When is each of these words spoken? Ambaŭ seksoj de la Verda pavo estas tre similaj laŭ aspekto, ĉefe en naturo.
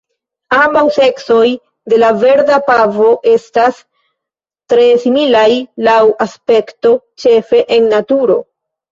Ambaŭ 0.57 0.81
seksoj 0.93 1.41
de 1.91 1.97
la 2.03 2.07
Verda 2.23 2.55
pavo 2.69 3.09
estas 3.31 3.77
tre 4.73 4.87
similaj 5.03 5.43
laŭ 5.89 5.99
aspekto, 6.25 6.95
ĉefe 7.25 7.61
en 7.77 7.87
naturo. 7.93 8.39